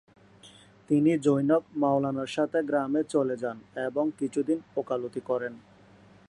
[0.89, 3.57] তিনি জনৈক মাওলানার সাথে গ্রামে চলে যান
[3.87, 5.53] এবং কিছুদিন উকালতি করেন।